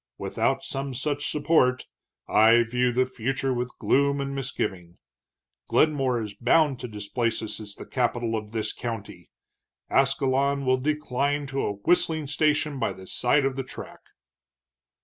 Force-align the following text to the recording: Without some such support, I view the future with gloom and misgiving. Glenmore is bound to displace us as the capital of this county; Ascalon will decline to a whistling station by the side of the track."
Without 0.17 0.63
some 0.63 0.95
such 0.95 1.29
support, 1.29 1.85
I 2.27 2.63
view 2.63 2.91
the 2.91 3.05
future 3.05 3.53
with 3.53 3.77
gloom 3.77 4.19
and 4.19 4.33
misgiving. 4.33 4.97
Glenmore 5.67 6.23
is 6.23 6.33
bound 6.33 6.79
to 6.79 6.87
displace 6.87 7.43
us 7.43 7.59
as 7.59 7.75
the 7.75 7.85
capital 7.85 8.35
of 8.35 8.49
this 8.49 8.73
county; 8.73 9.29
Ascalon 9.91 10.65
will 10.65 10.77
decline 10.77 11.45
to 11.45 11.61
a 11.67 11.73
whistling 11.73 12.25
station 12.25 12.79
by 12.79 12.93
the 12.93 13.05
side 13.05 13.45
of 13.45 13.55
the 13.55 13.63
track." 13.63 13.99